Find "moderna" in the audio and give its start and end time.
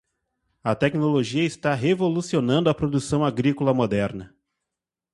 3.71-4.35